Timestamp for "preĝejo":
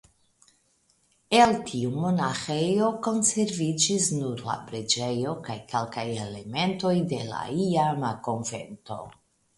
4.71-5.37